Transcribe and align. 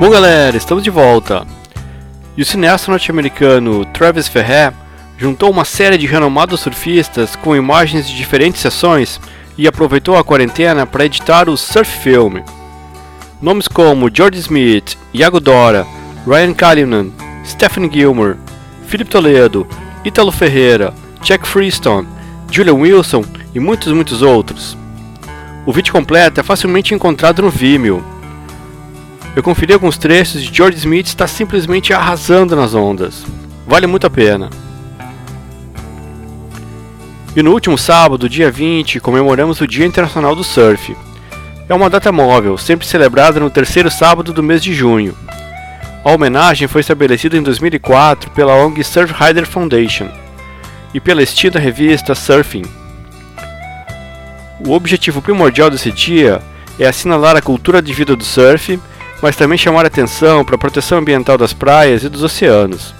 Bom 0.00 0.08
galera, 0.08 0.56
estamos 0.56 0.82
de 0.82 0.88
volta. 0.88 1.46
E 2.34 2.40
o 2.40 2.44
cineasta 2.46 2.90
norte-americano 2.90 3.84
Travis 3.84 4.28
Ferrer 4.28 4.72
juntou 5.18 5.50
uma 5.50 5.66
série 5.66 5.98
de 5.98 6.06
renomados 6.06 6.60
surfistas 6.60 7.36
com 7.36 7.54
imagens 7.54 8.08
de 8.08 8.16
diferentes 8.16 8.62
sessões 8.62 9.20
e 9.58 9.68
aproveitou 9.68 10.16
a 10.16 10.24
quarentena 10.24 10.86
para 10.86 11.04
editar 11.04 11.50
o 11.50 11.56
Surf 11.58 11.98
Film. 11.98 12.38
Nomes 13.42 13.68
como 13.68 14.08
George 14.10 14.38
Smith, 14.38 14.96
Iago 15.12 15.38
Dora, 15.38 15.86
Ryan 16.26 16.54
Callinan, 16.54 17.10
Stephen 17.44 17.92
Gilmore, 17.92 18.38
Philip 18.88 19.10
Toledo, 19.10 19.68
Italo 20.02 20.32
Ferreira, 20.32 20.94
Jack 21.22 21.46
Freestone, 21.46 22.08
Julian 22.50 22.76
Wilson 22.76 23.22
e 23.54 23.60
muitos 23.60 23.92
muitos 23.92 24.22
outros. 24.22 24.78
O 25.66 25.72
vídeo 25.74 25.92
completo 25.92 26.40
é 26.40 26.42
facilmente 26.42 26.94
encontrado 26.94 27.42
no 27.42 27.50
Vimeo 27.50 28.02
eu 29.34 29.42
conferi 29.42 29.72
alguns 29.72 29.96
trechos 29.96 30.42
e 30.42 30.50
George 30.52 30.78
Smith 30.78 31.06
está 31.06 31.26
simplesmente 31.26 31.92
arrasando 31.92 32.56
nas 32.56 32.74
ondas. 32.74 33.24
Vale 33.66 33.86
muito 33.86 34.06
a 34.06 34.10
pena. 34.10 34.50
E 37.36 37.42
no 37.42 37.52
último 37.52 37.78
sábado, 37.78 38.28
dia 38.28 38.50
20, 38.50 38.98
comemoramos 38.98 39.60
o 39.60 39.66
Dia 39.66 39.86
Internacional 39.86 40.34
do 40.34 40.42
Surf. 40.42 40.96
É 41.68 41.74
uma 41.74 41.88
data 41.88 42.10
móvel, 42.10 42.58
sempre 42.58 42.84
celebrada 42.84 43.38
no 43.38 43.48
terceiro 43.48 43.88
sábado 43.88 44.32
do 44.32 44.42
mês 44.42 44.60
de 44.60 44.74
junho. 44.74 45.16
A 46.04 46.10
homenagem 46.10 46.66
foi 46.66 46.80
estabelecida 46.80 47.36
em 47.36 47.42
2004 47.42 48.30
pela 48.30 48.56
ONG 48.56 48.82
Surfrider 48.82 49.46
Foundation 49.46 50.08
e 50.92 50.98
pela 50.98 51.22
extinta 51.22 51.60
revista 51.60 52.16
Surfing. 52.16 52.64
O 54.66 54.72
objetivo 54.72 55.22
primordial 55.22 55.70
desse 55.70 55.92
dia 55.92 56.42
é 56.78 56.86
assinalar 56.86 57.36
a 57.36 57.42
cultura 57.42 57.80
de 57.80 57.92
vida 57.92 58.16
do 58.16 58.24
surf 58.24 58.80
mas 59.22 59.36
também 59.36 59.58
chamar 59.58 59.84
atenção 59.84 60.44
para 60.44 60.54
a 60.54 60.58
proteção 60.58 60.98
ambiental 60.98 61.36
das 61.36 61.52
praias 61.52 62.02
e 62.02 62.08
dos 62.08 62.22
oceanos. 62.22 62.94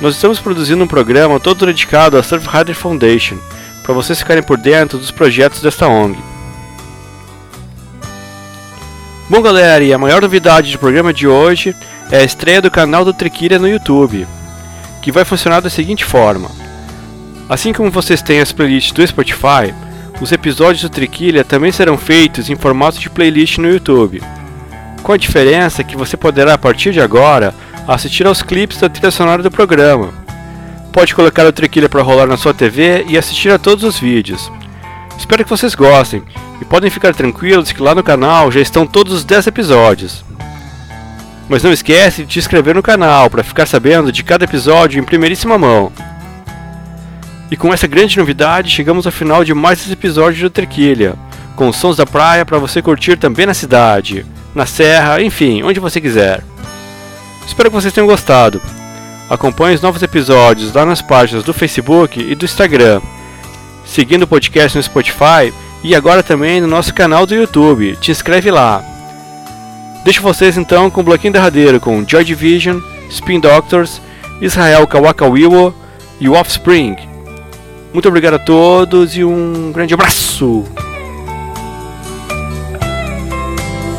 Nós 0.00 0.14
estamos 0.14 0.40
produzindo 0.40 0.82
um 0.82 0.88
programa 0.88 1.38
todo 1.38 1.66
dedicado 1.66 2.16
à 2.16 2.22
Surfrider 2.22 2.74
Foundation, 2.74 3.36
para 3.82 3.94
vocês 3.94 4.18
ficarem 4.18 4.42
por 4.42 4.56
dentro 4.56 4.98
dos 4.98 5.10
projetos 5.10 5.60
desta 5.60 5.86
ONG. 5.86 6.18
Bom 9.28 9.40
galera, 9.40 9.82
e 9.82 9.92
a 9.92 9.98
maior 9.98 10.20
novidade 10.20 10.72
do 10.72 10.78
programa 10.78 11.12
de 11.12 11.26
hoje 11.26 11.74
é 12.10 12.18
a 12.18 12.24
estreia 12.24 12.60
do 12.60 12.70
canal 12.70 13.04
do 13.04 13.14
Triquilha 13.14 13.58
no 13.58 13.68
YouTube, 13.68 14.26
que 15.00 15.12
vai 15.12 15.24
funcionar 15.24 15.60
da 15.60 15.70
seguinte 15.70 16.04
forma. 16.04 16.50
Assim 17.48 17.72
como 17.72 17.90
vocês 17.90 18.22
têm 18.22 18.40
as 18.40 18.52
playlists 18.52 18.92
do 18.92 19.06
Spotify, 19.06 19.74
os 20.20 20.32
episódios 20.32 20.82
do 20.82 20.90
Triquilha 20.90 21.44
também 21.44 21.72
serão 21.72 21.98
feitos 21.98 22.50
em 22.50 22.56
formato 22.56 22.98
de 22.98 23.10
playlist 23.10 23.58
no 23.58 23.68
YouTube 23.68 24.22
com 25.02 25.12
a 25.12 25.16
diferença 25.16 25.84
que 25.84 25.96
você 25.96 26.16
poderá 26.16 26.54
a 26.54 26.58
partir 26.58 26.92
de 26.92 27.00
agora 27.00 27.52
assistir 27.86 28.26
aos 28.26 28.42
clipes 28.42 28.78
da 28.78 28.88
trilha 28.88 29.10
sonora 29.10 29.42
do 29.42 29.50
programa. 29.50 30.10
Pode 30.92 31.14
colocar 31.14 31.44
o 31.46 31.52
Trequilha 31.52 31.88
para 31.88 32.02
rolar 32.02 32.26
na 32.26 32.36
sua 32.36 32.54
TV 32.54 33.04
e 33.08 33.18
assistir 33.18 33.50
a 33.50 33.58
todos 33.58 33.82
os 33.82 33.98
vídeos. 33.98 34.50
Espero 35.18 35.42
que 35.44 35.50
vocês 35.50 35.74
gostem 35.74 36.22
e 36.60 36.64
podem 36.64 36.90
ficar 36.90 37.14
tranquilos 37.14 37.72
que 37.72 37.82
lá 37.82 37.94
no 37.94 38.02
canal 38.02 38.52
já 38.52 38.60
estão 38.60 38.86
todos 38.86 39.12
os 39.12 39.24
10 39.24 39.48
episódios. 39.48 40.24
Mas 41.48 41.62
não 41.62 41.72
esquece 41.72 42.22
de 42.22 42.28
te 42.28 42.38
inscrever 42.38 42.74
no 42.74 42.82
canal 42.82 43.28
para 43.28 43.42
ficar 43.42 43.66
sabendo 43.66 44.12
de 44.12 44.22
cada 44.22 44.44
episódio 44.44 45.00
em 45.00 45.04
primeiríssima 45.04 45.58
mão. 45.58 45.92
E 47.50 47.56
com 47.56 47.72
essa 47.72 47.86
grande 47.86 48.16
novidade, 48.16 48.70
chegamos 48.70 49.04
ao 49.04 49.12
final 49.12 49.44
de 49.44 49.52
mais 49.52 49.80
esse 49.80 49.92
episódio 49.92 50.42
do 50.42 50.50
Trequilha, 50.50 51.14
com 51.56 51.72
sons 51.72 51.96
da 51.96 52.06
praia 52.06 52.46
para 52.46 52.58
você 52.58 52.80
curtir 52.80 53.16
também 53.16 53.44
na 53.44 53.52
cidade 53.52 54.24
na 54.54 54.66
serra, 54.66 55.22
enfim, 55.22 55.62
onde 55.62 55.80
você 55.80 56.00
quiser. 56.00 56.42
Espero 57.46 57.70
que 57.70 57.74
vocês 57.76 57.92
tenham 57.92 58.06
gostado. 58.06 58.60
Acompanhe 59.28 59.74
os 59.74 59.82
novos 59.82 60.02
episódios 60.02 60.72
lá 60.72 60.84
nas 60.84 61.00
páginas 61.00 61.44
do 61.44 61.54
Facebook 61.54 62.20
e 62.20 62.34
do 62.34 62.44
Instagram, 62.44 63.00
seguindo 63.84 64.24
o 64.24 64.26
podcast 64.26 64.76
no 64.76 64.82
Spotify 64.82 65.52
e 65.82 65.94
agora 65.94 66.22
também 66.22 66.60
no 66.60 66.66
nosso 66.66 66.92
canal 66.92 67.26
do 67.26 67.34
YouTube. 67.34 67.96
Te 67.96 68.10
inscreve 68.10 68.50
lá. 68.50 68.84
Deixo 70.04 70.20
vocês 70.20 70.58
então 70.58 70.90
com 70.90 71.00
o 71.00 71.04
bloquinho 71.04 71.32
derradeiro 71.32 71.80
com 71.80 72.04
Joy 72.06 72.24
Division, 72.24 72.80
Spin 73.08 73.40
Doctors, 73.40 74.00
Israel 74.40 74.86
Kawakawiwo 74.86 75.74
e 76.20 76.28
Offspring. 76.28 76.96
Muito 77.92 78.08
obrigado 78.08 78.34
a 78.34 78.38
todos 78.38 79.16
e 79.16 79.24
um 79.24 79.70
grande 79.72 79.94
abraço! 79.94 80.64